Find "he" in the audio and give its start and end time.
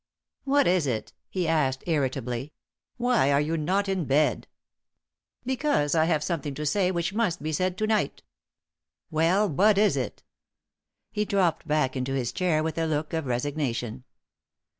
1.29-1.47, 11.11-11.23